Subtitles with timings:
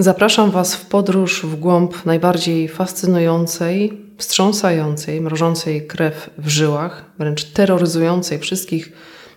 [0.00, 8.38] Zapraszam Was w podróż w głąb najbardziej fascynującej, wstrząsającej, mrożącej krew w żyłach, wręcz terroryzującej
[8.38, 8.92] wszystkich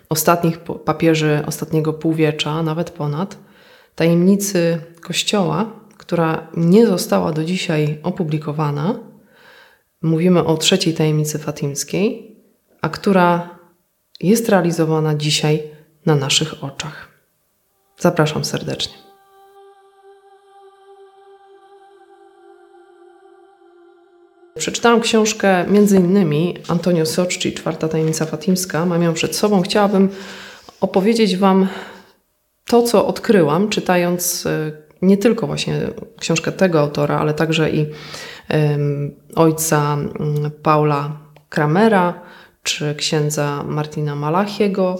[0.10, 3.38] ostatnich papieży ostatniego półwiecza, nawet ponad,
[3.96, 9.00] tajemnicy Kościoła, która nie została do dzisiaj opublikowana.
[10.02, 12.36] Mówimy o trzeciej tajemnicy fatimskiej,
[12.82, 13.60] a która
[14.20, 15.64] jest realizowana dzisiaj
[16.06, 17.08] na naszych oczach.
[17.98, 19.11] Zapraszam serdecznie.
[24.62, 28.86] Przeczytałam książkę między innymi Antonio Socci, Czwarta tajemnica fatimska.
[28.86, 29.62] Mam ją przed sobą.
[29.62, 30.10] Chciałabym
[30.82, 31.68] opowiedzieć Wam
[32.66, 35.74] to, co odkryłam, czytając e, nie tylko właśnie
[36.20, 37.86] książkę tego autora, ale także i
[39.36, 41.12] ojca um, Paula
[41.50, 42.14] Kramera,
[42.64, 44.96] czy księdza Martina Malachiego.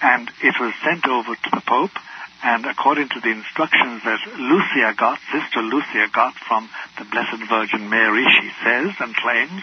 [0.00, 2.09] and it was sent over to the Pope.
[2.42, 7.90] And according to the instructions that Lucia got, Sister Lucia got from the Blessed Virgin
[7.90, 9.62] Mary, she says and claims,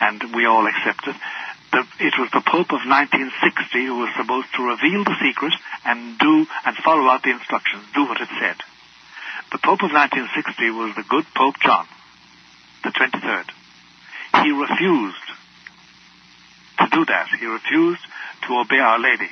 [0.00, 1.16] and we all accept it,
[1.72, 5.52] the, it was the Pope of 1960 who was supposed to reveal the secret
[5.84, 8.56] and do and follow out the instructions, do what it said.
[9.52, 11.86] The Pope of 1960 was the good Pope John,
[12.84, 13.50] the 23rd.
[14.44, 15.26] He refused
[16.78, 17.28] to do that.
[17.38, 18.04] He refused
[18.46, 19.28] to obey Our Lady.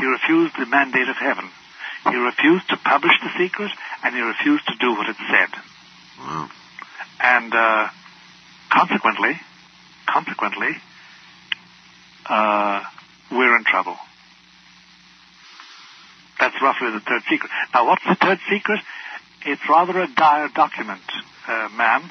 [0.00, 1.50] He refused the mandate of heaven.
[2.04, 3.70] He refused to publish the secret,
[4.02, 5.50] and he refused to do what it said.
[6.18, 6.48] Wow.
[7.20, 7.88] And uh,
[8.70, 9.40] consequently,
[10.06, 10.76] consequently,
[12.26, 12.82] uh,
[13.30, 13.96] we're in trouble.
[16.38, 17.50] That's roughly the third secret.
[17.74, 18.80] Now, what's the third secret?
[19.44, 21.02] It's rather a dire document,
[21.46, 22.10] uh, ma'am.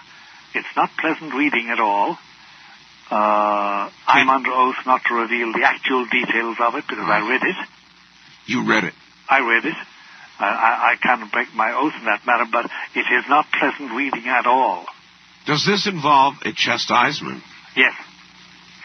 [0.53, 2.17] It's not pleasant reading at all.
[3.09, 7.41] Uh, I'm under oath not to reveal the actual details of it because I read
[7.41, 7.55] it.
[8.47, 8.93] You read it?
[9.29, 9.75] I read it.
[10.39, 14.27] I, I can't break my oath in that matter, but it is not pleasant reading
[14.27, 14.85] at all.
[15.45, 17.43] Does this involve a chastisement?
[17.75, 17.93] Yes.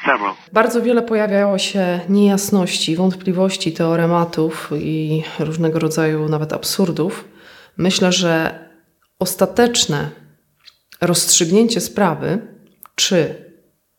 [0.05, 0.35] Several.
[0.53, 7.25] Bardzo wiele pojawiało się niejasności, wątpliwości, teorematów i różnego rodzaju nawet absurdów.
[7.77, 8.59] Myślę, że
[9.19, 10.11] ostateczne
[11.01, 12.47] rozstrzygnięcie sprawy,
[12.95, 13.45] czy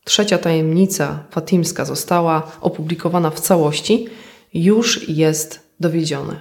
[0.05, 4.07] trzecia tajemnica fatimska została opublikowana w całości,
[4.53, 6.39] już jest dowiedzione.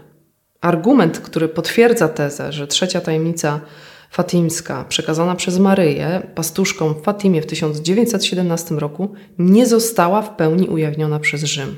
[0.60, 3.60] Argument, który potwierdza tezę, że trzecia tajemnica
[4.10, 11.18] fatimska, przekazana przez Maryję pastuszkom w Fatimie w 1917 roku, nie została w pełni ujawniona
[11.18, 11.76] przez Rzym.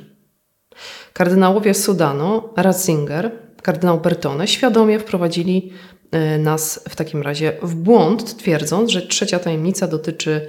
[1.12, 3.32] Kardynałowie Sudano, Ratzinger,
[3.62, 5.72] kardynał Bertone świadomie wprowadzili
[6.10, 10.48] e, nas w takim razie w błąd, twierdząc, że trzecia tajemnica dotyczy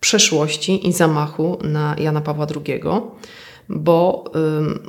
[0.00, 2.80] przeszłości i zamachu na Jana Pawła II
[3.68, 4.24] bo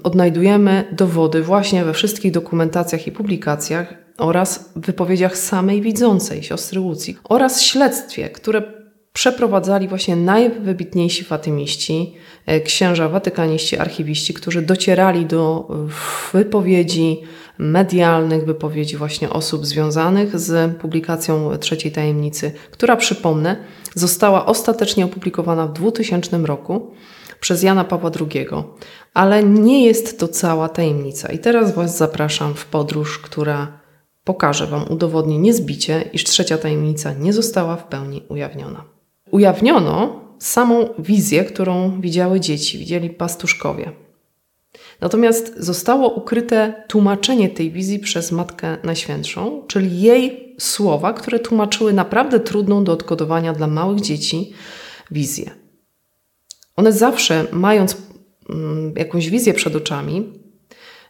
[0.03, 7.61] odnajdujemy dowody właśnie we wszystkich dokumentacjach i publikacjach oraz wypowiedziach samej widzącej siostry Łucji oraz
[7.61, 8.61] śledztwie, które
[9.13, 12.13] przeprowadzali właśnie najwybitniejsi fatymiści,
[12.45, 15.67] e, księża watykaniści, archiwiści, którzy docierali do
[16.33, 17.21] wypowiedzi
[17.57, 23.55] medialnych, wypowiedzi właśnie osób związanych z publikacją Trzeciej Tajemnicy, która przypomnę,
[23.95, 26.91] została ostatecznie opublikowana w 2000 roku
[27.39, 28.47] przez Jana Pawła II.
[29.13, 31.31] Ale nie jest to cała tajemnica.
[31.31, 33.79] I teraz Was zapraszam w podróż, która
[34.23, 38.83] pokaże Wam, udowodni niezbicie, iż trzecia tajemnica nie została w pełni ujawniona.
[39.31, 43.91] Ujawniono samą wizję, którą widziały dzieci, widzieli pastuszkowie.
[45.01, 52.39] Natomiast zostało ukryte tłumaczenie tej wizji przez Matkę Najświętszą, czyli jej słowa, które tłumaczyły naprawdę
[52.39, 54.53] trudną do odkodowania dla małych dzieci
[55.11, 55.51] wizję.
[56.77, 57.97] One zawsze, mając
[58.49, 60.33] mm, jakąś wizję przed oczami,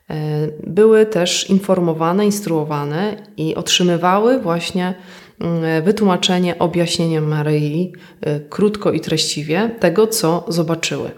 [0.09, 4.95] e, były też informowane, instruowane i otrzymywały właśnie
[5.39, 11.11] mm, wytłumaczenie, objaśnienie Maryi e, krótko i treściwie tego, co zobaczyły.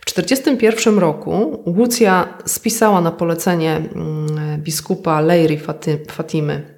[0.00, 5.60] W 1941 roku Łucja spisała na polecenie mm, biskupa Leiry
[6.10, 6.74] Fatimy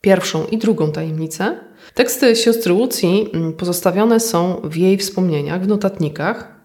[0.00, 6.56] pierwszą i drugą tajemnicę, Teksty siostry Łucji mm, pozostawione są w jej wspomnieniach, w notatnikach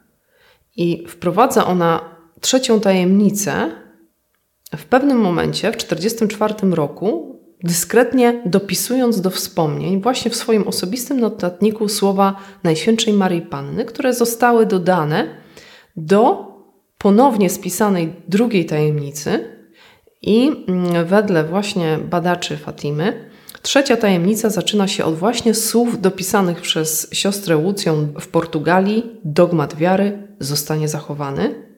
[0.75, 3.71] i wprowadza ona trzecią tajemnicę
[4.77, 11.89] w pewnym momencie, w 1944 roku, dyskretnie dopisując do wspomnień właśnie w swoim osobistym notatniku
[11.89, 15.27] słowa Najświętszej Maryi Panny, które zostały dodane
[15.95, 16.51] do
[16.97, 19.57] ponownie spisanej drugiej tajemnicy
[20.21, 23.30] i mm, wedle właśnie badaczy Fatimy
[23.61, 29.19] Trzecia tajemnica zaczyna się od właśnie słów dopisanych przez siostrę Łucją w Portugalii.
[29.23, 31.71] Dogmat wiary zostanie zachowany.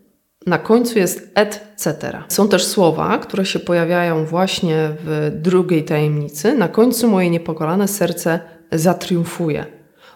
[0.48, 2.24] Na końcu jest etc.
[2.28, 6.54] Są też słowa, które się pojawiają właśnie w drugiej tajemnicy.
[6.54, 8.40] Na końcu moje niepokolane serce
[8.72, 9.66] zatriumfuje.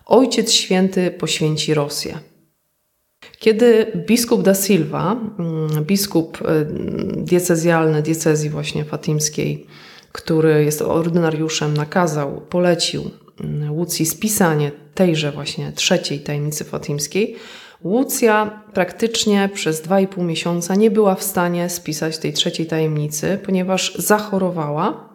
[0.06, 2.20] Ojciec Święty poświęci Rosję.
[3.40, 6.44] Kiedy biskup da Silva, mm, biskup y,
[7.24, 9.68] diecezjalny diecezji właśnie fatimskiej,
[10.18, 17.36] który jest ordynariuszem, nakazał, polecił mm, Łucji spisanie tejże właśnie trzeciej tajemnicy fatimskiej,
[17.84, 23.40] Łucja praktycznie przez dwa i pół miesiąca nie była w stanie spisać tej trzeciej tajemnicy,
[23.46, 25.10] ponieważ zachorowała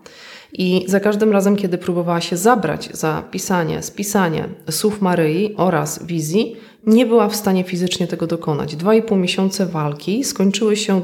[0.52, 6.56] i za każdym razem, kiedy próbowała się zabrać za pisanie, spisanie słów Maryi oraz wizji,
[6.86, 8.76] nie była w stanie fizycznie tego dokonać.
[8.76, 11.02] Dwa i pół miesiące walki skończyły się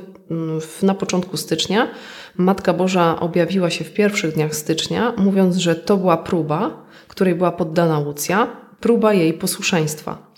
[0.82, 1.88] na początku stycznia.
[2.36, 7.52] Matka Boża objawiła się w pierwszych dniach stycznia, mówiąc, że to była próba, której była
[7.52, 8.48] poddana Łucja,
[8.80, 10.28] próba jej posłuszeństwa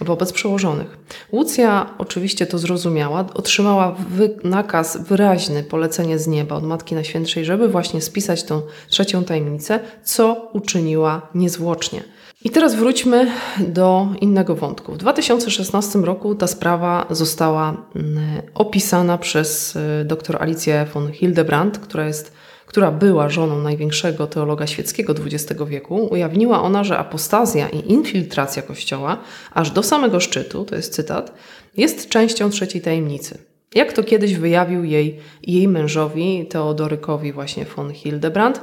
[0.00, 0.98] wobec przełożonych.
[1.32, 7.68] Łucja oczywiście to zrozumiała, otrzymała wy nakaz wyraźny, polecenie z nieba od Matki Najświętszej, żeby
[7.68, 12.02] właśnie spisać tą trzecią tajemnicę, co uczyniła niezwłocznie.
[12.44, 14.92] I teraz wróćmy do innego wątku.
[14.92, 22.06] W 2016 roku ta sprawa została mm, opisana przez y, dr Alicję von Hildebrand, która
[22.06, 22.32] jest
[22.66, 29.18] która była żoną największego teologa świeckiego XX wieku, ujawniła ona, że apostazja i infiltracja Kościoła,
[29.52, 31.34] aż do samego szczytu, to jest cytat,
[31.76, 33.38] jest częścią trzeciej tajemnicy.
[33.74, 38.60] Jak to kiedyś wyjawił jej jej mężowi, Teodorykowi właśnie von Hildebrand,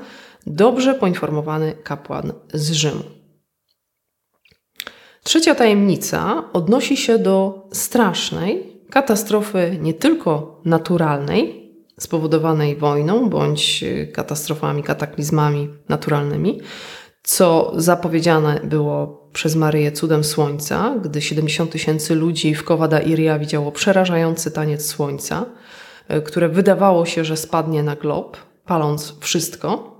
[0.47, 3.18] dobrze poinformowany kapłan z Rzymu.
[5.23, 11.69] Trzecia tajemnica odnosi się do strasznej katastrofy nie tylko naturalnej,
[11.99, 13.83] spowodowanej wojną bądź
[14.13, 16.61] katastrofami, kataklizmami naturalnymi,
[17.23, 23.71] co zapowiedziane było przez Maryję cudem słońca, gdy 70 tysięcy ludzi w Kowada Iria widziało
[23.71, 25.45] przerażający taniec słońca,
[26.07, 29.95] e, które wydawało się, że spadnie na glob, paląc wszystko,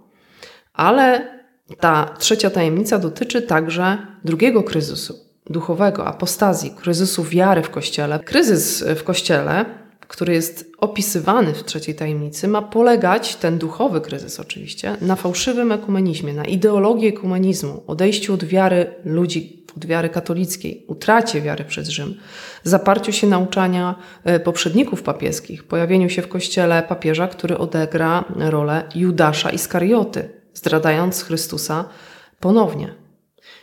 [0.74, 1.39] ale
[1.80, 8.20] ta trzecia tajemnica dotyczy także drugiego kryzysu duchowego, apostazji, kryzysu wiary w Kościele.
[8.20, 9.66] Kryzys w Kościele
[10.10, 16.34] który jest opisywany w trzeciej tajemnicy, ma polegać, ten duchowy kryzys oczywiście, na fałszywym ekumenizmie,
[16.34, 22.16] na ideologii ekumenizmu, odejściu od wiary ludzi, od wiary katolickiej, utracie wiary przez Rzym,
[22.64, 29.50] zaparciu się nauczania e, poprzedników papieskich, pojawieniu się w kościele papieża, który odegra rolę Judasza
[29.50, 31.86] Iskarioty, zdradając Chrystusa
[32.40, 32.96] ponownie.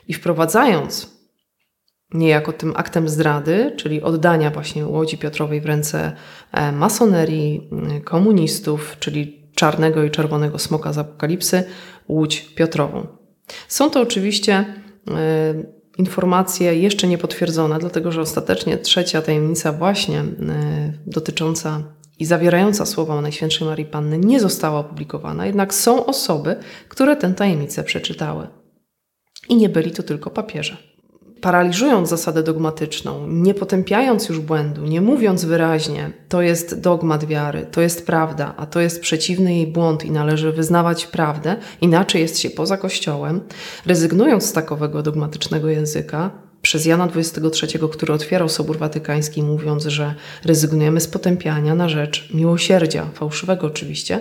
[0.08, 1.16] I wprowadzając
[2.14, 6.12] niejako tym aktem zdrady, czyli oddania właśnie Łodzi Piotrowej w ręce
[6.52, 7.70] e, masonerii,
[8.04, 11.64] komunistów, czyli czarnego i czerwonego smoka z apokalipsy,
[12.08, 13.06] Łódź Piotrową.
[13.68, 14.64] Są to oczywiście e,
[15.98, 20.24] informacje jeszcze niepotwierdzone, dlatego że ostatecznie trzecia tajemnica właśnie e,
[21.06, 21.82] dotycząca
[22.18, 26.56] i zawierająca słowa Najświętszej Marii Panny nie została opublikowana, jednak są osoby,
[26.88, 28.46] które tę tajemnicę przeczytały.
[29.48, 30.76] I nie byli to tylko papieże
[31.40, 37.80] paraliżując zasadę dogmatyczną, nie potępiając już błędu, nie mówiąc wyraźnie, to jest dogmat wiary, to
[37.80, 42.50] jest prawda, a to jest przeciwny jej błąd i należy wyznawać prawdę, inaczej jest się
[42.50, 43.40] poza Kościołem,
[43.86, 46.30] rezygnując z takowego dogmatycznego języka,
[46.66, 50.14] przez Jana XXIII, który otwierał Sobór Watykański, mówiąc, że
[50.44, 54.20] rezygnujemy z potępiania na rzecz miłosierdzia, fałszywego oczywiście,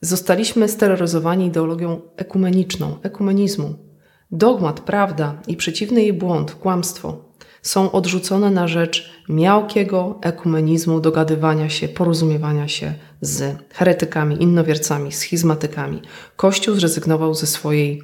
[0.00, 3.74] zostaliśmy steroryzowani ideologią ekumeniczną, ekumenizmu,
[4.30, 7.24] Dogmat, prawda i przeciwny jej błąd, kłamstwo
[7.62, 16.02] są odrzucone na rzecz miałkiego ekumenizmu, dogadywania się, porozumiewania się z heretykami, innowiercami, schizmatykami.
[16.36, 18.02] Kościół zrezygnował ze swojej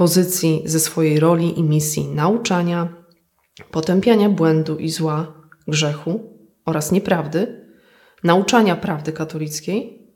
[0.00, 2.88] pozycji, ze swojej roli i misji nauczania,
[3.70, 5.32] potępiania błędu i zła,
[5.68, 6.20] grzechu
[6.64, 7.66] oraz nieprawdy,
[8.24, 10.08] nauczania prawdy katolickiej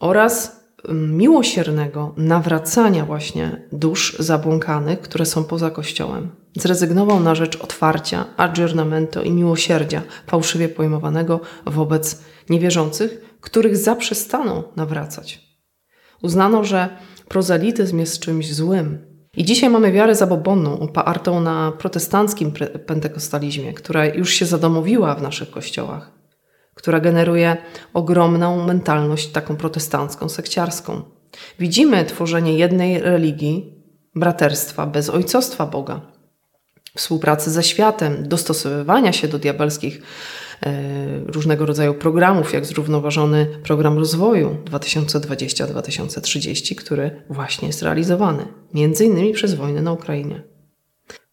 [0.00, 0.60] oraz
[0.94, 6.30] miłosiernego nawracania właśnie dusz zabłąkanych, które są poza Kościołem.
[6.56, 15.58] Zrezygnował na rzecz otwarcia, aggiornamento i miłosierdzia fałszywie pojmowanego wobec niewierzących, których zaprzestaną nawracać.
[16.22, 16.88] Uznano, że
[17.28, 19.15] prozelityzm jest czymś złym.
[19.36, 22.52] I dzisiaj mamy wiarę zabobonną, opartą na protestanckim
[22.86, 26.16] pentekostalizmie, która już się zadomowiła w naszych kościołach
[26.76, 27.56] która generuje
[27.94, 31.02] ogromną mentalność taką protestancką, sekciarską.
[31.58, 33.74] Widzimy tworzenie jednej religii,
[34.14, 36.00] braterstwa bez ojcostwa Boga,
[36.96, 40.02] współpracy ze światem, dostosowywania się do diabelskich
[41.26, 49.54] różnego rodzaju programów, jak zrównoważony program rozwoju 2020-2030, który właśnie jest realizowany, między innymi przez
[49.54, 50.42] wojnę na Ukrainie.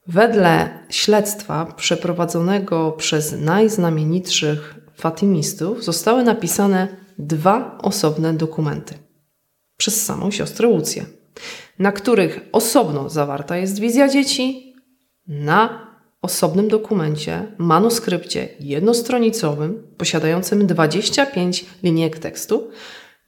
[0.08, 6.88] Wedle śledztwa przeprowadzonego przez najznamienitszych Fatimistów zostały napisane
[7.18, 8.94] dwa osobne dokumenty
[9.78, 11.06] przez samą siostrę Łucję,
[11.80, 14.74] na których osobno zawarta jest wizja dzieci,
[15.28, 15.93] na
[16.24, 22.72] osobnym dokumencie, manuskrypcie jednostronicowym, posiadającym 25 linijek tekstu,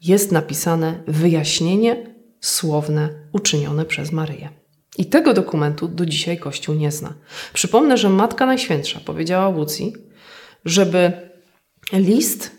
[0.02, 4.50] jest napisane wyjaśnienie słowne uczynione przez Maryję.
[4.98, 7.14] I tego dokumentu do dzisiaj Kościół nie zna.
[7.54, 9.94] Przypomnę, że Matka Najświętsza powiedziała Łucji,
[10.66, 11.12] żeby
[11.94, 12.52] list,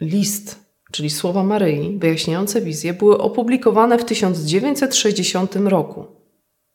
[0.00, 6.06] list, czyli słowa Maryi, wyjaśniające wizję, były opublikowane w 1960 roku.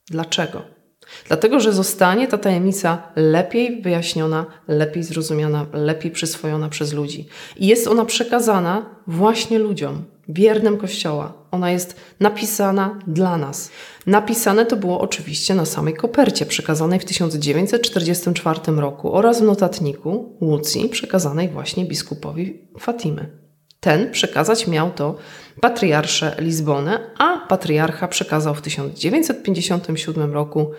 [0.10, 0.82] Dlaczego?
[1.27, 7.27] Dlatego, że zostanie ta tajemnica lepiej wyjaśniona, lepiej zrozumiana, lepiej przyswojona przez ludzi.
[7.58, 11.34] I jest ona przekazana właśnie ludziom, wiernym Kościoła.
[11.51, 13.70] Ona jest napisana dla nas.
[14.08, 20.89] Napisane to było oczywiście na samej kopercie, przekazanej w 1944 roku oraz w notatniku Łucji,
[20.89, 23.43] przekazanej właśnie biskupowi Fatimy.
[23.79, 25.15] Ten przekazać miał to
[25.62, 30.72] patriarsze Lizbonę, a patriarcha przekazał w 1957 roku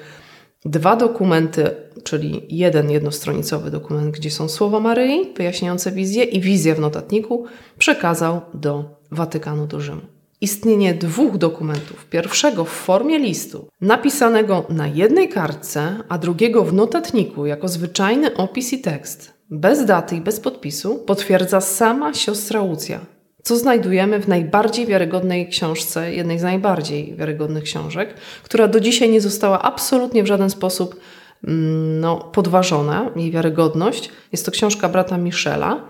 [0.64, 1.70] dwa dokumenty,
[2.04, 7.44] czyli jeden jednostronicowy dokument, gdzie są słowa Maryi wyjaśniające wizję i wizję w notatniku,
[7.78, 10.00] przekazał do Watykanu do Rzymu.
[10.40, 17.46] Istnienie dwóch dokumentów, pierwszego w formie listu, napisanego na jednej kartce, a drugiego w notatniku
[17.46, 23.00] jako zwyczajny opis i tekst, bez daty i bez podpisu, potwierdza sama siostra Łucja,
[23.44, 29.20] co znajdujemy w najbardziej wiarygodnej książce, jednej z najbardziej wiarygodnych książek, która do dzisiaj nie
[29.20, 31.00] została absolutnie w żaden sposób
[31.44, 34.10] mm, no, podważona, jej wiarygodność.
[34.32, 35.88] Jest to książka brata Michela,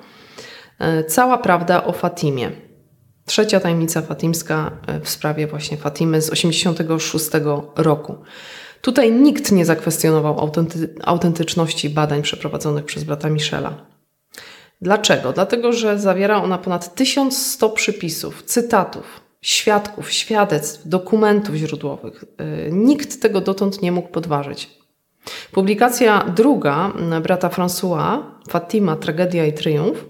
[0.78, 2.50] e, Cała prawda o Fatimie.
[3.26, 7.30] Trzecia tajemnica fatimska e, w sprawie właśnie Fatimy z 86
[7.76, 8.16] roku.
[8.80, 13.93] Tutaj nikt nie zakwestionował autenty autentyczności badań przeprowadzonych przez brata Michela.
[14.84, 15.32] Dlaczego?
[15.32, 22.24] Dlatego, że zawiera ona ponad 1100 przypisów, cytatów, świadków, świadectw, dokumentów źródłowych.
[22.38, 24.70] E, nikt tego dotąd nie mógł podważyć.
[25.52, 30.04] Publikacja druga brata François, Fatima, Tragedia i Triumf,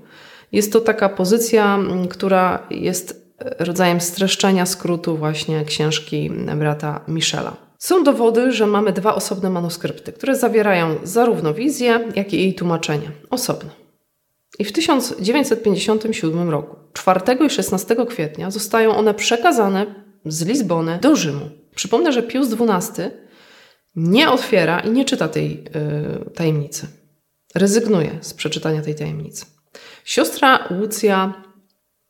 [0.53, 1.79] jest to taka pozycja,
[2.11, 7.57] która jest rodzajem streszczenia skrótu właśnie książki brata Michela.
[7.79, 13.11] Są dowody, że mamy dwa osobne manuskrypty, które zawierają zarówno wizję, jak i jej tłumaczenie
[13.31, 13.84] osobno.
[14.59, 19.87] I w 1957 roku, 4 i 16 kwietnia, zostają one przekazane
[20.27, 21.51] z Lizbony do Rzymu.
[21.75, 23.05] Przypomnę, że Pius XII
[23.97, 26.87] nie otwiera i nie czyta tej yy, tajemnicy.
[27.55, 29.47] Rezygnuje z przeczytania tej tajemnicy.
[30.05, 31.43] Siostra Łucja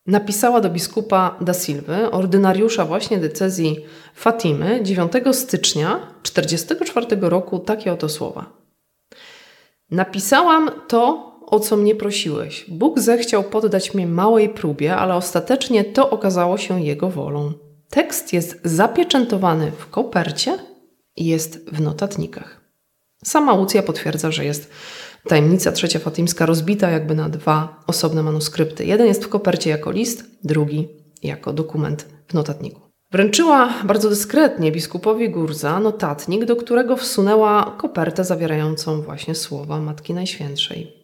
[0.06, 3.84] napisała do biskupa da Silva, ordynariusza właśnie decyzji
[4.14, 8.52] Fatimy, 9 stycznia 1944 roku takie oto słowa.
[9.90, 12.64] Napisałam to, o co mnie prosiłeś.
[12.68, 17.52] Bóg zechciał poddać mnie małej próbie, ale ostatecznie to okazało się Jego wolą.
[17.90, 20.58] Tekst jest zapieczętowany w kopercie
[21.16, 22.60] i jest w notatnikach.
[23.24, 24.70] Sama Łucja potwierdza, że jest
[25.28, 28.84] tajemnica trzecia fatimska rozbita jakby na dwa osobne manuskrypty.
[28.84, 30.88] Jeden jest w kopercie jako list, drugi
[31.22, 32.80] jako dokument w notatniku.
[33.12, 41.03] Wręczyła bardzo dyskretnie biskupowi Gurza notatnik, do którego wsunęła kopertę zawierającą właśnie słowa Matki Najświętszej.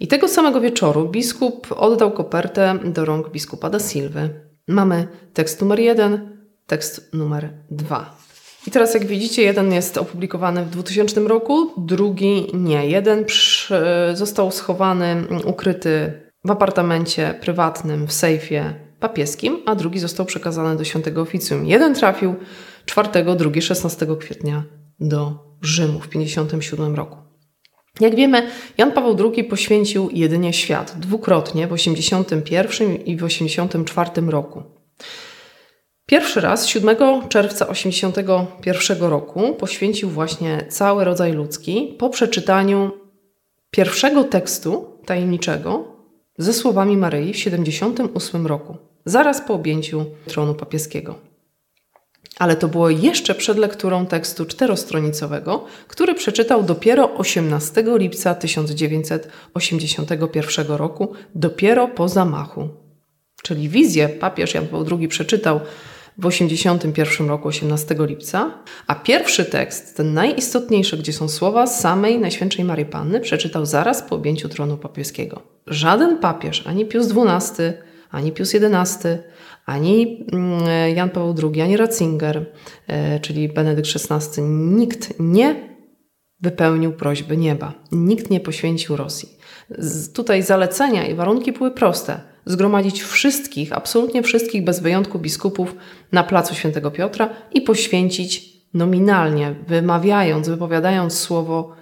[0.00, 4.30] I tego samego wieczoru biskup oddał kopertę do rąk biskupa da Silwy.
[4.68, 8.16] Mamy tekst numer jeden, tekst numer dwa.
[8.66, 12.86] I teraz, jak widzicie, jeden jest opublikowany w 2000 roku, drugi nie.
[12.86, 13.74] Jeden przy,
[14.14, 16.12] został schowany, ukryty
[16.44, 21.66] w apartamencie prywatnym, w sejfie papieskim, a drugi został przekazany do świętego oficjum.
[21.66, 22.34] Jeden trafił
[22.84, 24.64] 4, drugi 16 kwietnia
[25.00, 27.29] do Rzymu w 57 roku.
[28.00, 28.46] Jak wiemy,
[28.78, 34.62] Jan Paweł II poświęcił jedynie świat dwukrotnie w 81 i w 84 roku.
[36.06, 36.96] Pierwszy raz 7
[37.28, 42.90] czerwca 1981 roku poświęcił właśnie cały rodzaj ludzki po przeczytaniu
[43.70, 45.96] pierwszego tekstu tajemniczego
[46.38, 51.29] ze słowami Maryi w 78 roku, zaraz po objęciu tronu papieskiego.
[52.38, 61.12] Ale to było jeszcze przed lekturą tekstu czterostronicowego, który przeczytał dopiero 18 lipca 1981 roku,
[61.34, 62.68] dopiero po zamachu.
[63.42, 65.60] Czyli wizję papież Jan Paweł II przeczytał
[66.18, 68.50] w 1981 roku, 18 lipca,
[68.86, 74.16] a pierwszy tekst, ten najistotniejszy, gdzie są słowa samej Najświętszej Marii Panny, przeczytał zaraz po
[74.16, 75.42] objęciu tronu papieskiego.
[75.66, 77.72] Żaden papież, ani Pius XII,
[78.10, 79.08] ani Pius XI,
[79.66, 82.46] ani mm, Jan Paweł II, ani Ratzinger,
[82.86, 85.70] e, czyli Benedykt XVI, nikt nie
[86.40, 87.72] wypełnił prośby nieba.
[87.92, 89.28] Nikt nie poświęcił Rosji.
[90.14, 92.20] Tutaj zalecenia i warunki były proste.
[92.46, 95.74] Zgromadzić wszystkich, absolutnie wszystkich, bez wyjątku biskupów
[96.12, 101.76] na placu Świętego Piotra i poświęcić nominalnie, wymawiając, wypowiadając słowo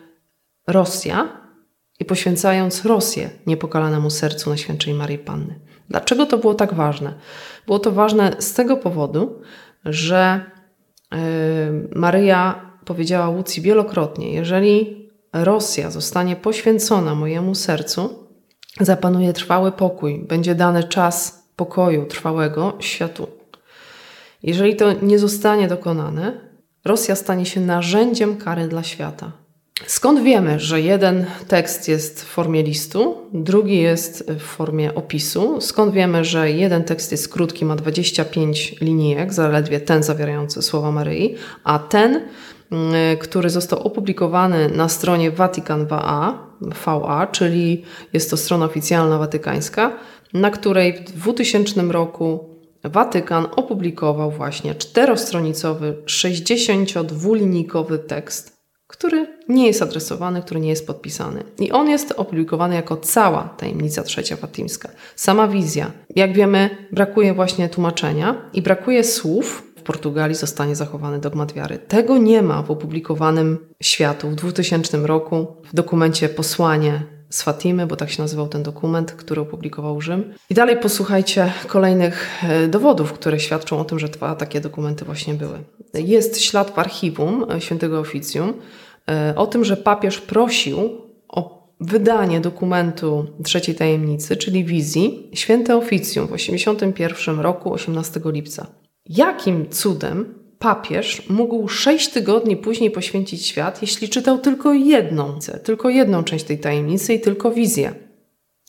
[0.66, 1.28] Rosja
[2.00, 5.67] i poświęcając Rosję niepokalanemu sercu Najświętszej Maryi Panny.
[5.88, 7.14] Dlaczego to było tak ważne?
[7.66, 9.40] Było to ważne z tego powodu,
[9.84, 10.40] że
[11.12, 11.18] yy,
[11.94, 18.28] Maryja powiedziała Łucji wielokrotnie: Jeżeli Rosja zostanie poświęcona mojemu sercu,
[18.80, 23.26] zapanuje trwały pokój, będzie dany czas pokoju trwałego światu.
[24.42, 26.40] Jeżeli to nie zostanie dokonane,
[26.84, 29.32] Rosja stanie się narzędziem kary dla świata.
[29.86, 35.60] Skąd wiemy, że jeden tekst jest w formie listu, drugi jest w formie opisu?
[35.60, 41.34] Skąd wiemy, że jeden tekst jest krótki, ma 25 linijek, zaledwie ten zawierający słowa Maryi,
[41.64, 42.20] a ten,
[42.70, 46.46] mm, który został opublikowany na stronie Vatican VA,
[46.86, 49.92] VA, czyli jest to strona oficjalna watykańska,
[50.34, 58.57] na której w 2000 roku Watykan opublikował właśnie czterostronicowy, 62-linijkowy tekst
[58.98, 61.44] który nie jest adresowany, który nie jest podpisany.
[61.58, 64.88] I on jest opublikowany jako cała tajemnica trzecia fatimska.
[65.16, 65.90] Sama wizja.
[66.16, 69.62] Jak wiemy, brakuje właśnie tłumaczenia i brakuje słów.
[69.76, 71.78] W Portugalii zostanie zachowany dogmat wiary.
[71.78, 77.96] Tego nie ma w opublikowanym światu w 2000 roku w dokumencie Posłanie z Fatimy, bo
[77.96, 80.34] tak się nazywał ten dokument, który opublikował Rzym.
[80.50, 85.34] I dalej posłuchajcie kolejnych e, dowodów, które świadczą o tym, że dwa takie dokumenty właśnie
[85.34, 85.58] były.
[85.94, 88.54] Jest ślad w archiwum e, Świętego Oficjum
[89.36, 90.78] o tym, że papież prosił
[91.28, 98.66] o wydanie dokumentu trzeciej tajemnicy, czyli wizji, Święte Oficjum w 81 roku, 18 lipca.
[99.06, 106.24] Jakim cudem papież mógł sześć tygodni później poświęcić świat, jeśli czytał tylko jedną, tylko jedną
[106.24, 107.94] część tej tajemnicy i tylko wizję.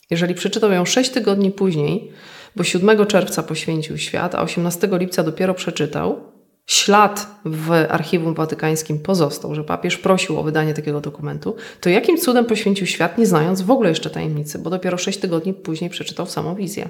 [0.10, 2.12] Jeżeli przeczytał ją sześć tygodni później,
[2.55, 6.22] bo 7 czerwca poświęcił świat, a 18 lipca dopiero przeczytał,
[6.70, 12.46] ślad w archiwum watykańskim pozostał, że papież prosił o wydanie takiego dokumentu, to jakim cudem
[12.46, 16.56] poświęcił świat, nie znając w ogóle jeszcze tajemnicy, bo dopiero sześć tygodni później przeczytał samą
[16.56, 16.89] wizję.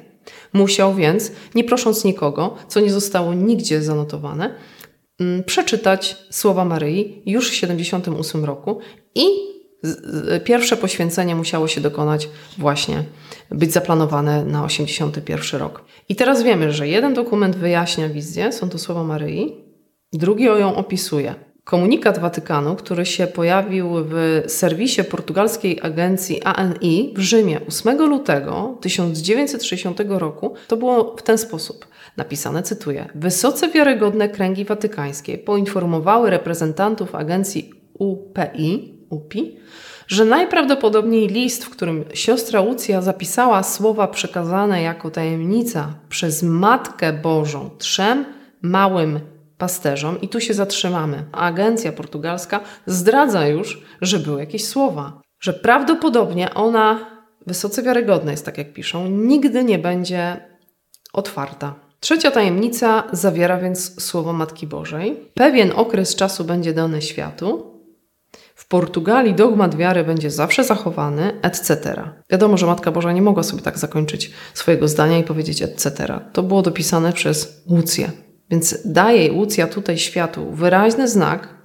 [0.53, 4.55] Musiał więc, nie prosząc nikogo, co nie zostało nigdzie zanotowane,
[5.19, 8.79] Mm, przeczytać słowa Maryi już w 78 roku
[9.15, 9.25] i
[10.43, 13.03] pierwsze poświęcenie musiało się dokonać właśnie,
[13.51, 15.83] być zaplanowane na 81 rok.
[16.09, 19.68] I teraz wiemy, że jeden dokument wyjaśnia wizję, są to słowa Maryi,
[20.13, 21.35] drugi ją opisuje.
[21.63, 29.99] Komunikat Watykanu, który się pojawił w serwisie portugalskiej agencji ANI w Rzymie 8 lutego 1960
[30.07, 37.73] roku, to było w ten sposób napisane, cytuję: Wysoce wiarygodne kręgi watykańskie poinformowały reprezentantów agencji
[37.93, 39.59] UPI, UPI
[40.09, 47.69] że najprawdopodobniej list, w którym siostra Lucja zapisała słowa przekazane jako tajemnica przez Matkę Bożą
[47.77, 48.25] trzem
[48.61, 49.19] małym
[49.59, 51.25] pasterzom, i tu się zatrzymamy.
[51.31, 56.99] Agencja portugalska zdradza już, że były jakieś słowa, że prawdopodobnie ona,
[57.47, 60.37] wysoce wiarygodna jest, tak jak piszą, nigdy nie będzie
[61.13, 61.75] otwarta.
[61.99, 65.31] Trzecia tajemnica zawiera więc słowo Matki Bożej.
[65.33, 67.79] Pewien okres czasu będzie dany światu.
[68.55, 72.03] W Portugalii dogmat wiary będzie zawsze zachowany, etc.
[72.29, 76.19] Wiadomo, że Matka Boża nie mogła sobie tak zakończyć swojego zdania i powiedzieć etc.
[76.33, 78.11] To było dopisane przez Łucję.
[78.51, 81.59] Więc daje Łucja tutaj światu wyraźny znak,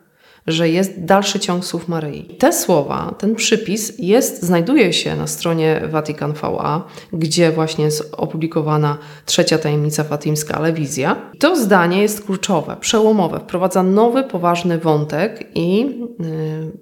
[0.47, 2.25] że jest dalszy ciąg słów Maryi.
[2.38, 8.99] Te słowa, ten przypis jest, znajduje się na stronie Vatican VA, gdzie właśnie jest opublikowana
[9.25, 11.31] trzecia tajemnica fatimska, ale wizja.
[11.38, 16.73] To zdanie jest kluczowe, przełomowe, wprowadza nowy, poważny wątek i yy,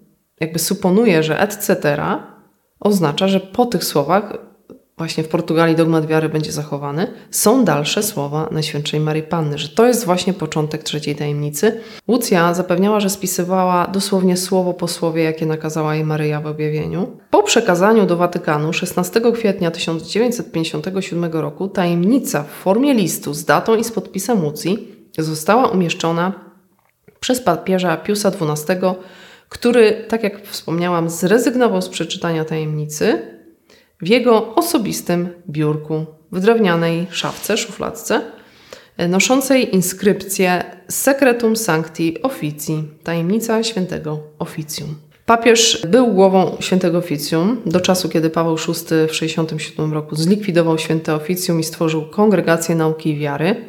[0.41, 1.97] jakby suponuje, że etc.
[2.81, 4.52] oznacza, że po tych słowach
[4.99, 9.87] właśnie w Portugalii dogmat wiary będzie zachowany, są dalsze słowa Najświętszej Marii Panny, że to
[9.87, 11.81] jest właśnie początek trzeciej tajemnicy.
[12.09, 17.17] Łucja zapewniała, że spisywała dosłownie słowo po słowie, jakie nakazała jej Maryja w objawieniu.
[17.31, 23.85] Po przekazaniu do Watykanu 16 kwietnia 1957 roku tajemnica w formie listu z datą i
[23.85, 26.33] z podpisem Łucji została umieszczona
[27.21, 28.77] przez papieża Piusa XII,
[29.49, 33.23] który, tak jak wspomniałam, zrezygnował z przeczytania tajemnicy
[34.03, 38.21] w jego osobistym biurku w drewnianej szafce, szufladce,
[38.97, 44.95] e, noszącej inskrypcję Secretum Sancti Officii, tajemnica świętego oficjum.
[45.27, 51.15] Papież był głową świętego oficjum do czasu, kiedy Paweł VI w 1967 roku zlikwidował święte
[51.15, 53.65] oficjum i stworzył kongregację nauki i wiary.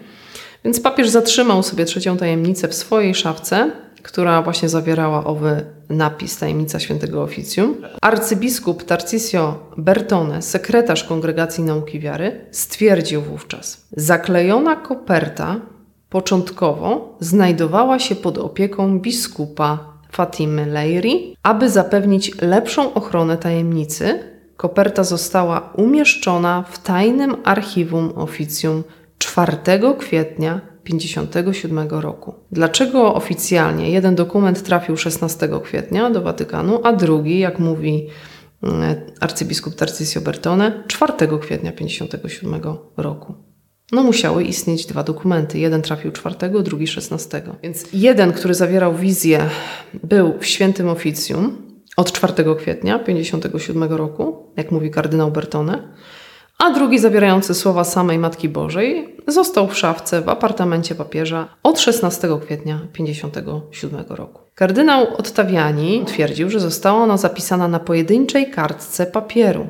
[0.65, 3.71] Więc papież zatrzymał sobie trzecią tajemnicę w swojej szafce
[4.03, 7.75] która właśnie zawierała owy napis Tajemnica Świętego Oficjum.
[8.01, 15.55] Arcybiskup Tarcisio Bertone, sekretarz Kongregacji Nauki Wiary, stwierdził wówczas: Zaklejona koperta
[16.09, 24.19] początkowo znajdowała się pod opieką biskupa Fatimy Leiri, aby zapewnić lepszą ochronę tajemnicy.
[24.57, 28.83] Koperta została umieszczona w tajnym archiwum oficjum
[29.17, 29.57] 4
[29.99, 32.33] kwietnia 1957 roku.
[32.51, 38.07] Dlaczego oficjalnie jeden dokument trafił 16 kwietnia do Watykanu, a drugi, jak mówi
[38.63, 42.61] mm, arcybiskup Tarcisio Bertone, 4 kwietnia 1957
[42.97, 43.33] roku?
[43.91, 45.59] No musiały istnieć dwa dokumenty.
[45.59, 47.41] Jeden trafił 4, drugi 16.
[47.63, 49.49] Więc jeden, który zawierał wizję,
[50.03, 51.57] był w świętym oficjum
[51.97, 55.93] od 4 kwietnia 1957 roku, jak mówi kardynał Bertone,
[56.63, 62.27] a drugi zawierający słowa samej Matki Bożej został w szafce w apartamencie papieża od 16
[62.45, 64.41] kwietnia 1957 roku.
[64.55, 69.67] Kardynał Ottaviani twierdził, że została ona zapisana na pojedynczej kartce papieru.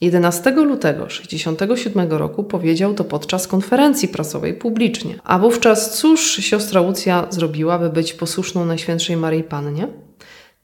[0.00, 5.14] 11 lutego 1967 roku powiedział to podczas konferencji prasowej publicznie.
[5.24, 9.88] A wówczas cóż siostra Łucja zrobiła, by być posłuszną Najświętszej Maryi Pannie?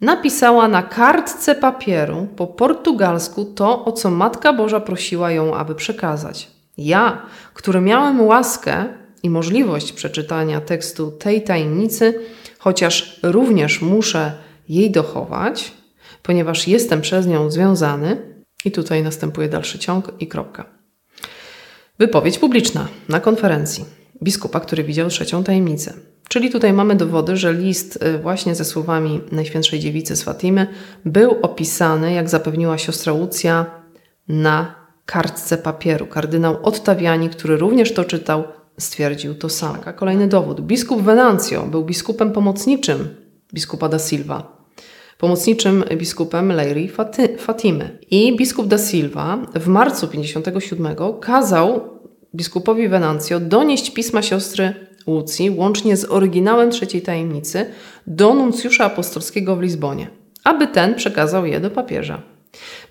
[0.01, 6.51] Napisała na kartce papieru po portugalsku to, o co Matka Boża prosiła ją, aby przekazać.
[6.77, 7.23] Ja,
[7.55, 8.85] który miałem łaskę
[9.23, 12.21] i możliwość przeczytania tekstu tej tajemnicy,
[12.59, 14.33] chociaż również muszę
[14.69, 15.73] jej dochować,
[16.23, 20.65] ponieważ jestem przez nią związany, i tutaj następuje dalszy ciąg i kropka.
[21.99, 23.85] Wypowiedź publiczna na konferencji
[24.23, 25.95] biskupa, który widział trzecią tajemnicę.
[26.29, 30.67] Czyli tutaj mamy dowody, że list y, właśnie ze słowami Najświętszej Dziewicy z Fatimy
[31.05, 33.67] był opisany, jak zapewniła siostra Łucja,
[34.29, 34.75] na
[35.07, 36.07] kartce papieru.
[36.07, 38.45] Kardynał Ottaviani, który również to czytał,
[38.79, 39.79] stwierdził to samo.
[39.85, 40.61] A kolejny dowód.
[40.61, 43.09] Biskup Venancio był biskupem pomocniczym
[43.55, 44.59] biskupa da Silva.
[45.19, 46.91] Pomocniczym biskupem Leiri
[47.39, 47.99] Fatimy.
[48.11, 51.81] I biskup da Silva w marcu 57 kazał
[52.35, 57.67] biskupowi Venancio donieść pisma siostry Łucji, łącznie z oryginałem trzeciej tajemnicy,
[58.07, 60.11] do nuncjusza apostolskiego w Lizbonie,
[60.45, 62.23] aby ten przekazał je do papieża.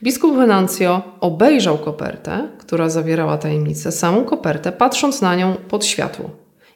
[0.03, 6.29] Biskup Venancio obejrzał kopertę, która zawierała tajemnicę, samą kopertę, patrząc na nią pod światło.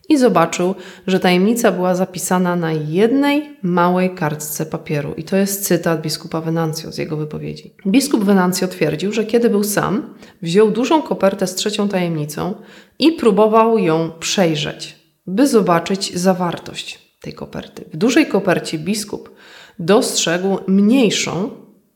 [0.09, 0.75] I zobaczył,
[1.07, 5.13] że tajemnica była zapisana na jednej małej kartce papieru.
[5.17, 7.73] I to jest cytat biskupa Venancio z jego wypowiedzi.
[7.87, 12.53] Biskup Venancio twierdził, że kiedy był sam, wziął dużą kopertę z trzecią tajemnicą
[12.99, 17.85] i próbował ją przejrzeć by zobaczyć zawartość tej koperty.
[17.93, 19.35] W dużej kopercie biskup
[19.79, 21.51] dostrzegł mniejszą,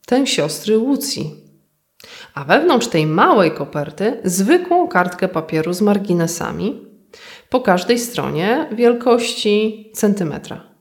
[0.06, 1.46] tę siostry Łucji,
[2.34, 6.86] a wewnątrz tej małej koperty zwykłą kartkę papieru z marginesami
[7.50, 10.76] po każdej stronie wielkości centymetra.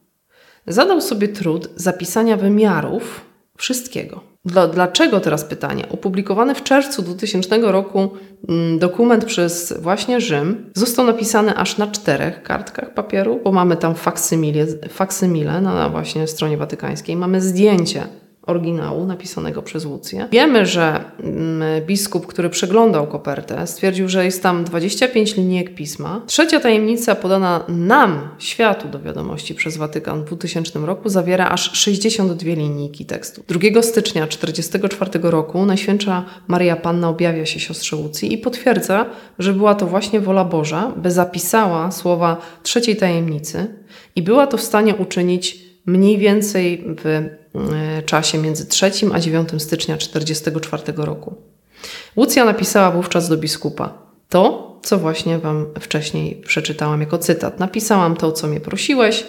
[0.67, 3.21] Zadał sobie trud zapisania wymiarów
[3.57, 4.34] wszystkiego.
[4.45, 5.89] Dla, dlaczego teraz pytanie?
[5.89, 8.09] Opublikowany w czerwcu 2000 roku
[8.49, 13.95] mm, dokument przez właśnie Rzym został napisany aż na czterech kartkach papieru, bo mamy tam
[13.95, 18.07] faksymile, faksymile na właśnie stronie watykańskiej, mamy zdjęcie
[18.45, 20.27] oryginału napisanego przez Łucję.
[20.31, 26.21] Wiemy, że mm, biskup, który przeglądał kopertę, stwierdził, że jest tam 25 linijek pisma.
[26.27, 32.49] Trzecia tajemnica podana nam, światu do wiadomości przez Watykan w 2000 roku zawiera aż 62
[32.49, 33.43] linijki tekstu.
[33.47, 39.05] 2 stycznia 1944 roku Najświętsza Maria Panna objawia się siostrze Łucji i potwierdza,
[39.39, 43.67] że była to właśnie wola Boża, by zapisała słowa trzeciej tajemnicy
[44.15, 47.29] i była to w stanie uczynić mniej więcej w
[48.05, 51.35] czasie między 3 a 9 stycznia 1944 roku.
[52.15, 53.93] Łucja napisała wówczas do biskupa
[54.29, 57.59] to, co właśnie Wam wcześniej przeczytałam jako cytat.
[57.59, 59.25] Napisałam to, co mnie prosiłeś.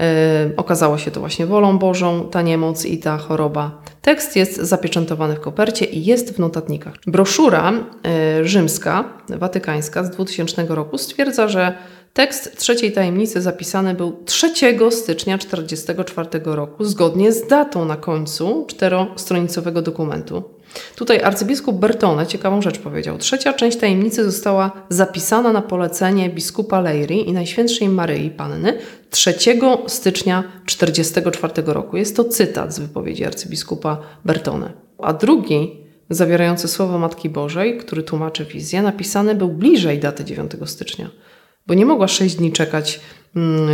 [0.00, 3.82] E, okazało się to właśnie wolą Bożą, ta niemoc i ta choroba.
[4.02, 6.94] Tekst jest zapieczętowany w kopercie i jest w notatnikach.
[7.06, 11.78] Broszura e, rzymska, watykańska z 2000 roku stwierdza, że
[12.14, 14.50] Tekst trzeciej tajemnicy zapisany był 3
[14.90, 20.42] stycznia 1944 roku, zgodnie z datą na końcu czterostronicowego dokumentu.
[20.96, 23.18] Tutaj arcybiskup Bertone ciekawą rzecz powiedział.
[23.18, 28.78] Trzecia część tajemnicy została zapisana na polecenie biskupa Leiry i Najświętszej Maryi Panny
[29.10, 29.34] 3
[29.86, 31.96] stycznia 1944 roku.
[31.96, 34.72] Jest to cytat z wypowiedzi arcybiskupa Bertone.
[34.98, 35.76] A drugi,
[36.10, 41.10] zawierający słowo Matki Bożej, który tłumaczy wizję, napisany był bliżej daty 9 stycznia
[41.70, 43.00] bo nie mogła sześć dni czekać
[43.36, 43.68] mm,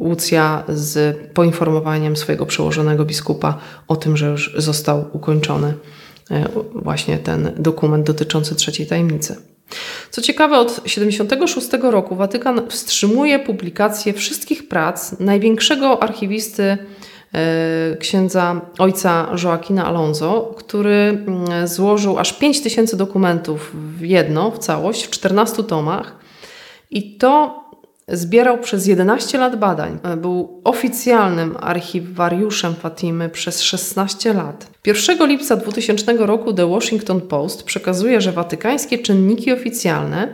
[0.00, 5.74] Łucja z poinformowaniem swojego przełożonego biskupa o tym, że już został ukończony
[6.30, 9.36] e, właśnie ten dokument dotyczący trzeciej tajemnicy.
[10.10, 16.62] Co ciekawe, od 1976 roku Watykan wstrzymuje publikację wszystkich prac największego archiwisty
[17.34, 25.06] e, księdza ojca Joaquina Alonso, który mm, złożył aż 5000 dokumentów w jedno, w całość,
[25.06, 26.21] w 14 tomach.
[26.92, 27.62] I to
[28.08, 29.98] Zbierał przez 11 lat badań.
[30.16, 34.70] Był oficjalnym archiwariuszem Fatimy przez 16 lat.
[34.86, 40.28] 1 lipca 2000 roku The Washington Post przekazuje, że watykańskie czynniki oficjalne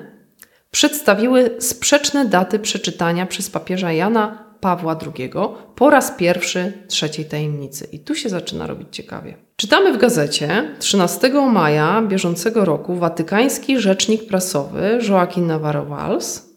[0.71, 5.31] przedstawiły sprzeczne daty przeczytania przez papieża Jana Pawła II
[5.75, 7.89] po raz pierwszy trzeciej tajemnicy.
[7.93, 9.37] I tu się zaczyna robić ciekawie.
[9.57, 16.48] Czytamy w gazecie 13 maja bieżącego roku watykański rzecznik prasowy Joaquin Navarro Valls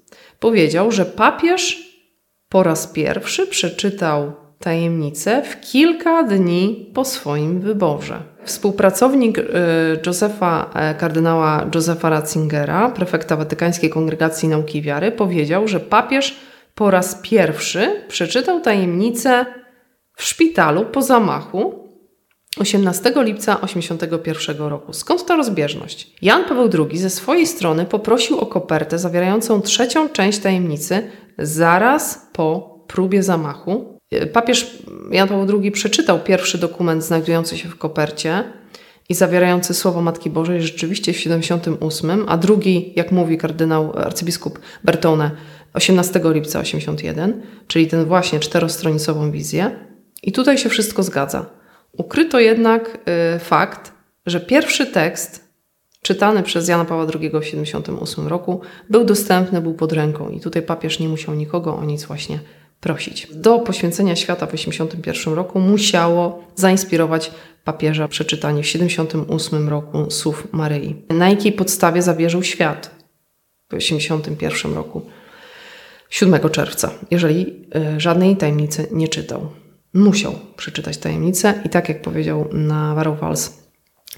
[0.41, 1.91] powiedział, że papież
[2.49, 8.19] po raz pierwszy przeczytał tajemnicę w kilka dni po swoim wyborze.
[8.43, 9.43] Współpracownik y,
[10.06, 16.36] Józefa, e, kardynała Józefa Ratzingera, prefekta Watykańskiej Kongregacji Nauki Wiary, powiedział, że papież
[16.75, 19.45] po raz pierwszy przeczytał tajemnicę
[20.15, 21.81] w szpitalu po zamachu
[22.58, 24.94] 18 lipca 1981 roku.
[24.94, 26.12] Skąd ta rozbieżność?
[26.22, 32.80] Jan Paweł II ze swojej strony poprosił o kopertę zawierającą trzecią część tajemnicy zaraz po
[32.88, 34.00] próbie zamachu.
[34.34, 34.78] Papież
[35.12, 38.44] Jan Paweł II przeczytał pierwszy dokument znajdujący się w kopercie
[39.10, 45.32] i zawierający słowo Matki Bożej rzeczywiście w 78, a drugi, jak mówi kardynał arcybiskup Bertone,
[45.74, 49.72] 18 lipca 81, czyli ten właśnie czterostronicową wizję.
[50.24, 51.61] I tutaj się wszystko zgadza.
[51.97, 52.97] Ukryto jednak
[53.36, 53.91] y, fakt,
[54.25, 55.51] że pierwszy tekst
[56.01, 60.62] czytany przez Jana Pawła II w 1978 roku był dostępny, był pod ręką i tutaj
[60.62, 62.39] papież nie musiał nikogo o nic właśnie
[62.80, 63.27] prosić.
[63.36, 67.32] Do poświęcenia świata w 1981 roku musiało zainspirować
[67.63, 70.95] papieża przeczytanie w 1978 roku słów Maryi.
[71.10, 72.91] Na jakiej podstawie zawierzył świat
[73.67, 75.01] w 1981 roku,
[76.10, 79.61] 7 czerwca, jeżeli y, żadnej tajemnicy nie czytał
[79.93, 83.62] musiał przeczytać tajemnicę i tak jak powiedział Navarro Valls,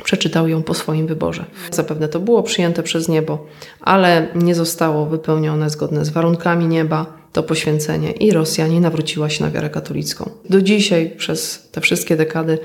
[0.04, 1.46] przeczytał ją po swoim wyborze.
[1.72, 3.46] Zapewne to było przyjęte przez niebo,
[3.82, 9.44] ale nie zostało wypełnione zgodne z warunkami nieba to poświęcenie i Rosja nie nawróciła się
[9.44, 10.30] na wiarę katolicką.
[10.50, 12.60] Do dzisiaj, przez te wszystkie dekady,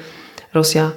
[0.54, 0.92] Rosja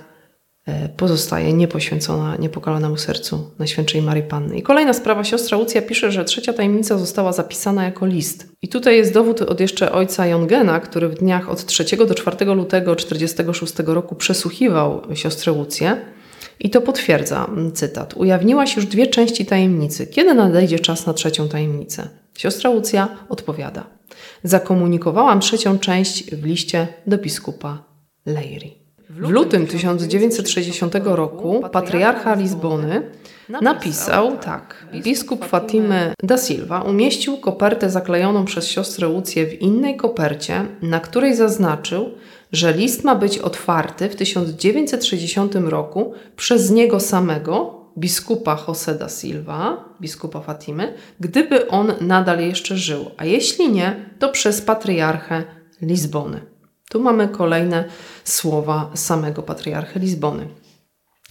[0.98, 4.58] pozostaje niepoświęcona niepokalanemu sercu Najświętszej Marii Panny.
[4.58, 8.52] I kolejna sprawa, siostra Łucja pisze, że trzecia tajemnica została zapisana jako list.
[8.62, 12.46] I tutaj jest dowód od jeszcze ojca Jongena, który w dniach od 3 do 4
[12.46, 15.98] lutego 1946 roku przesłuchiwał siostrę Łucję.
[16.60, 18.14] I to potwierdza cytat.
[18.14, 20.08] Ujawniłaś już dwie części tajemnicy.
[20.08, 22.10] Kiedy nadejdzie czas na trzecią tajemnicę?
[22.38, 23.86] Siostra Łucja odpowiada.
[24.44, 27.84] Zakomunikowałam trzecią część w liście do biskupa
[28.26, 28.81] Leiry.
[29.20, 33.12] W lutym 1960 roku patriarcha Lizbony
[33.62, 34.86] napisał tak.
[35.04, 41.36] Biskup Fatimy da Silva umieścił kopertę zaklejoną przez siostrę Łucję w innej kopercie, na której
[41.36, 42.12] zaznaczył,
[42.52, 49.86] że list ma być otwarty w 1960 roku przez niego samego, biskupa José da Silva,
[50.02, 55.44] biskupa Fatimy, gdyby on nadal jeszcze żył, a jeśli nie, to przez patriarchę
[55.82, 56.42] Lizbony.
[56.92, 57.84] Tu mamy kolejne
[58.24, 60.48] słowa samego patriarchy Lizbony.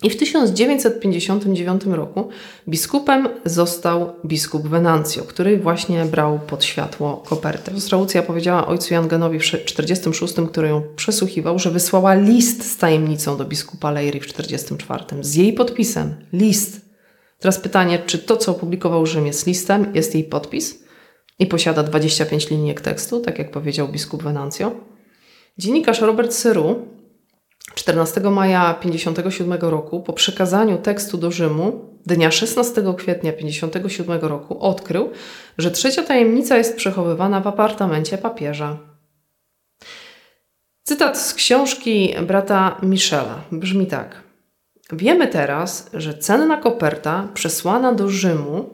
[0.02, 2.28] I w 1959 roku
[2.68, 7.72] biskupem został biskup Venancio, który właśnie brał pod światło kopertę.
[7.80, 13.44] Siostra powiedziała ojcu Jangenowi w 1946, który ją przesłuchiwał, że wysłała list z tajemnicą do
[13.44, 16.14] biskupa Leiry w 1944 z jej podpisem.
[16.32, 16.80] List.
[17.38, 20.84] Teraz pytanie, czy to, co opublikował Rzym jest listem, jest jej podpis
[21.38, 24.89] i posiada 25 linijek tekstu, tak jak powiedział biskup Venancio?
[25.58, 26.88] Dziennikarz Robert Seru
[27.74, 35.10] 14 maja 1957 roku po przekazaniu tekstu do Rzymu dnia 16 kwietnia 1957 roku odkrył,
[35.58, 38.78] że trzecia tajemnica jest przechowywana w apartamencie papieża.
[40.82, 44.22] Cytat z książki brata Michela brzmi tak.
[44.92, 48.70] Wiemy teraz, że cenna koperta przesłana do Rzymu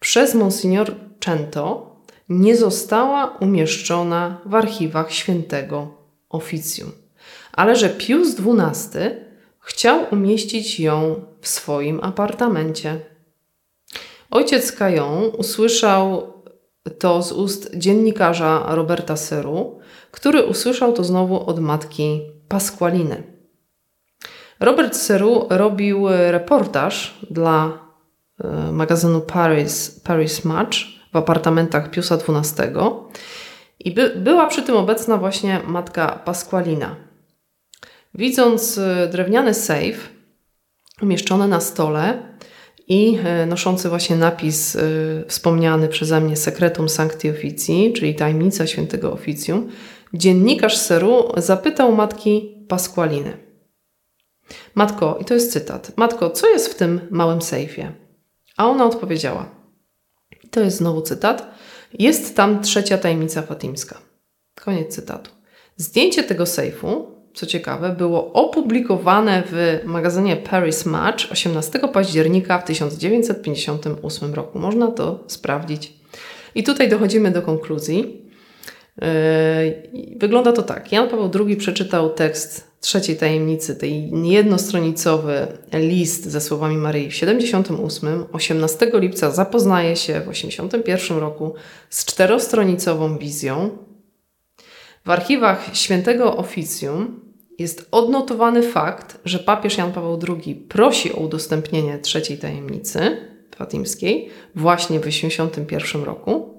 [0.00, 1.96] przez Monsignor Cento
[2.28, 6.01] nie została umieszczona w archiwach świętego
[6.32, 6.92] oficjum,
[7.52, 9.00] ale że Pius XII
[9.60, 13.00] chciał umieścić ją w swoim apartamencie.
[14.30, 16.32] Ojciec Kajon usłyszał
[16.98, 19.78] to z ust dziennikarza Roberta Seru,
[20.10, 23.22] który usłyszał to znowu od matki Pasqualiny.
[24.60, 27.78] Robert Seru robił reportaż dla
[28.44, 30.78] e, magazynu Paris, Paris Match
[31.12, 32.64] w apartamentach Piusa XII
[33.84, 36.96] i by, była przy tym obecna właśnie matka Pasqualina.
[38.14, 40.08] Widząc y, drewniany sejf
[41.02, 42.22] umieszczony na stole
[42.88, 49.12] i e, noszący właśnie napis y, wspomniany przeze mnie Secretum Sancti Officii, czyli tajemnica świętego
[49.12, 49.68] oficjum,
[50.14, 53.36] dziennikarz Seru zapytał matki Pasqualiny.
[54.74, 57.92] Matko, i to jest cytat, Matko, co jest w tym małym sejfie?
[58.56, 59.50] A ona odpowiedziała,
[60.50, 61.54] to jest znowu cytat,
[61.98, 63.98] jest tam trzecia tajemnica fatimska.
[64.54, 65.30] Koniec cytatu.
[65.76, 74.34] Zdjęcie tego sejfu, co ciekawe, było opublikowane w magazynie Paris Match 18 października w 1958
[74.34, 74.58] roku.
[74.58, 75.92] Można to sprawdzić.
[76.54, 78.21] I tutaj dochodzimy do konkluzji.
[79.00, 80.92] Yy, wygląda to tak.
[80.92, 88.24] Jan Paweł II przeczytał tekst trzeciej tajemnicy, tej jednostronicowy list ze słowami Maryi w 78.
[88.32, 91.54] 18 lipca zapoznaje się w 81 roku
[91.90, 93.70] z czterostronicową wizją.
[95.04, 97.20] W archiwach świętego oficjum
[97.58, 103.16] jest odnotowany fakt, że papież Jan Paweł II prosi o udostępnienie trzeciej tajemnicy
[103.56, 106.51] fatimskiej właśnie w 81 roku.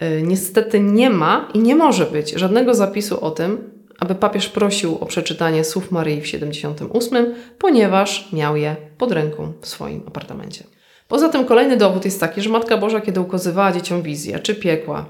[0.00, 4.98] Yy, niestety nie ma i nie może być żadnego zapisu o tym, aby papież prosił
[4.98, 10.64] o przeczytanie słów Maryi w 78, ponieważ miał je pod ręką w swoim apartamencie.
[11.08, 15.06] Poza tym kolejny dowód jest taki, że Matka Boża, kiedy ukazywała dzieciom wizję, czy piekła,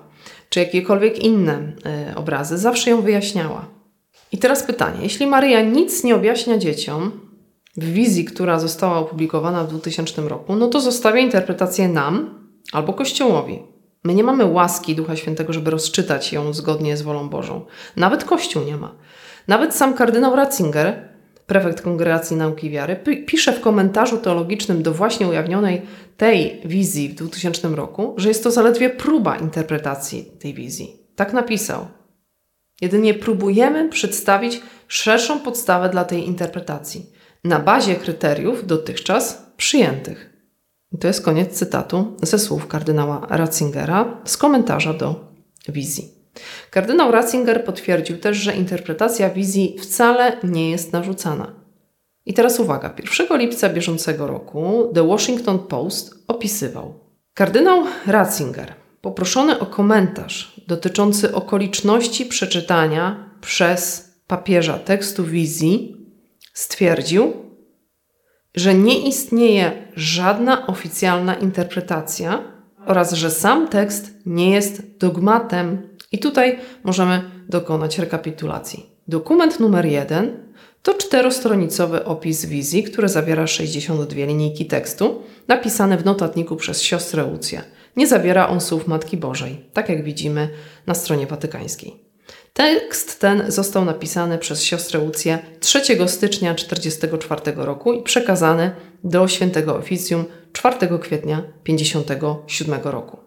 [0.49, 1.73] czy jakiekolwiek inne
[2.11, 3.69] y, obrazy, zawsze ją wyjaśniała.
[4.33, 7.11] I teraz pytanie: jeśli Maryja nic nie objaśnia dzieciom
[7.77, 12.41] w wizji, która została opublikowana w 2000 roku, no to zostawia interpretację nam
[12.73, 13.59] albo Kościołowi.
[14.05, 17.67] My nie mamy łaski Ducha Świętego, żeby rozczytać ją zgodnie z wolą Bożą.
[17.97, 18.95] Nawet Kościół nie ma.
[19.49, 21.09] Nawet sam kardynał Ratzinger,
[21.47, 25.83] prefekt Kongregacji Nauki Wiary, pisze w komentarzu teologicznym do właśnie ujawnionej
[26.17, 30.97] tej wizji w 2000 roku, że jest to zaledwie próba interpretacji tej wizji.
[31.17, 31.87] Tak napisał.
[32.81, 37.11] Jedynie próbujemy przedstawić szerszą podstawę dla tej interpretacji
[37.45, 40.30] na bazie kryteriów dotychczas przyjętych.
[41.01, 45.31] To jest koniec cytatu ze słów kardynała Ratzingera z komentarza do
[45.69, 46.09] wizji.
[46.71, 51.55] Kardynał Ratzinger potwierdził też, że interpretacja wizji wcale nie jest narzucana.
[52.27, 56.95] I teraz uwaga, 1 lipca bieżącego roku The Washington Post opisywał.
[57.35, 65.97] Kardynał Ratzinger, poproszony o komentarz dotyczący okoliczności przeczytania przez papieża tekstu wizji,
[66.55, 67.33] stwierdził,
[68.55, 72.45] że nie istnieje żadna oficjalna interpretacja
[72.87, 75.89] oraz że sam tekst nie jest dogmatem.
[76.13, 78.87] I tutaj możemy dokonać rekapitulacji.
[79.09, 80.51] Dokument numer jeden
[80.83, 87.63] to czterostronicowy opis wizji, który zawiera 62 linijki tekstu, napisane w notatniku przez siostrę Łucję.
[87.97, 90.49] Nie zawiera on słów Matki Bożej, tak jak widzimy
[90.87, 92.10] na stronie watykańskiej.
[92.53, 98.71] Tekst ten został napisany przez siostrę Łucję 3 stycznia 1944 roku i przekazany
[99.05, 103.19] do świętego oficjum 4 kwietnia 1957 roku.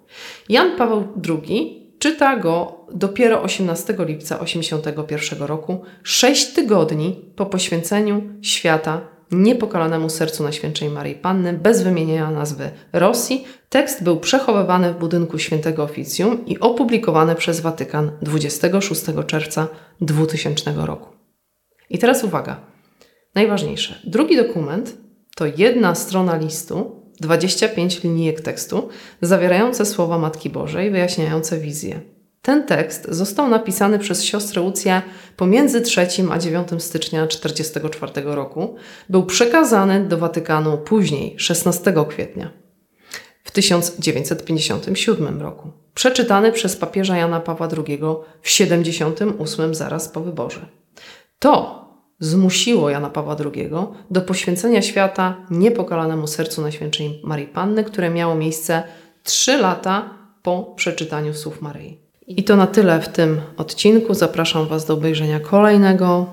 [0.49, 9.12] Jan Paweł II czyta go dopiero 18 lipca 1981 roku, 6 tygodni po poświęceniu świata
[9.33, 13.45] niepokalanemu sercu Najświętszej Maryi Panny bez wymienienia nazwy Rosji.
[13.69, 19.67] Tekst był przechowywany w budynku Świętego Oficjum i opublikowany przez Watykan 26 czerwca
[20.01, 21.09] 2000 roku.
[21.89, 22.61] I teraz uwaga,
[23.35, 23.99] najważniejsze.
[24.03, 24.97] Drugi dokument
[25.35, 28.89] to jedna strona listu, 25 linijek tekstu,
[29.21, 32.12] zawierające słowa Matki Bożej, wyjaśniające wizję.
[32.45, 35.01] Ten tekst został napisany przez siostrę Łucję
[35.37, 38.75] pomiędzy 3 a 9 stycznia 1944 roku.
[39.09, 42.51] Był przekazany do Watykanu później, 16 kwietnia
[43.43, 45.71] w 1957 roku.
[45.93, 47.99] Przeczytany przez papieża Jana Pawła II
[48.41, 50.65] w 78 zaraz po wyborze.
[51.39, 51.85] To
[52.19, 53.69] zmusiło Jana Pawła II
[54.11, 58.83] do poświęcenia świata niepokalanemu sercu Najświętszej Marii Panny, które miało miejsce
[59.23, 60.09] 3 lata
[60.41, 62.02] po przeczytaniu słów Maryi.
[62.27, 64.13] I to na tyle w tym odcinku.
[64.13, 66.25] Zapraszam Was do obejrzenia kolejnego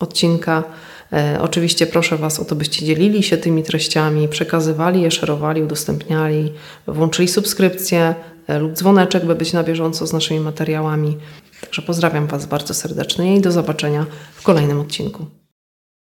[0.00, 0.64] odcinka.
[1.12, 6.52] E, oczywiście proszę Was o to, byście dzielili się tymi treściami, przekazywali je, szerowali, udostępniali,
[6.86, 8.14] włączyli subskrypcję
[8.46, 11.18] e, lub dzwoneczek, by być na bieżąco z naszymi materiałami.
[11.60, 15.26] Także pozdrawiam Was bardzo serdecznie i do zobaczenia w kolejnym odcinku.